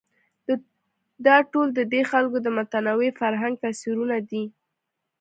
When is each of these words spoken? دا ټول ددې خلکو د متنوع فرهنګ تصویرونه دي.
دا 1.25 1.35
ټول 1.51 1.67
ددې 1.77 2.01
خلکو 2.11 2.37
د 2.41 2.47
متنوع 2.57 3.09
فرهنګ 3.19 3.55
تصویرونه 3.63 4.17
دي. 4.29 4.43